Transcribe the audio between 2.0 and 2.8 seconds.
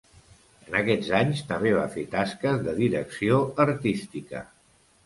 tasques de